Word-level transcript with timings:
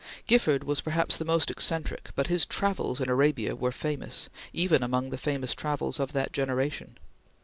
Gifford 0.25 0.63
was 0.63 0.81
perhaps 0.81 1.15
the 1.15 1.25
most 1.25 1.51
eccentric, 1.51 2.09
but 2.15 2.25
his 2.25 2.47
"Travels" 2.47 2.99
in 2.99 3.07
Arabia 3.07 3.55
were 3.55 3.71
famous, 3.71 4.29
even 4.51 4.81
among 4.81 5.11
the 5.11 5.15
famous 5.15 5.53
travels 5.53 5.99
of 5.99 6.11
that 6.13 6.33
generation. 6.33 6.97